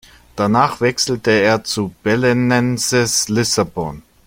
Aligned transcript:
Danach 0.35 0.81
wechselte 0.81 1.29
er 1.29 1.63
zu 1.63 1.93
Belenenses 2.01 3.29
Lissabon. 3.29 4.01